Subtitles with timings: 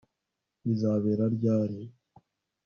[0.65, 1.79] bizabera ryari